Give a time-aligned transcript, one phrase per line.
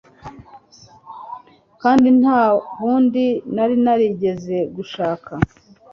[1.81, 2.41] kandi nta
[2.79, 5.31] bundi nari narigeze gushaka